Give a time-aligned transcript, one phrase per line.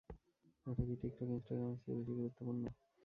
[0.67, 2.61] এটা টিকটক, ইনস্টাগ্রামের চেয়ে বেশি গুরুত্বপূর্ণ।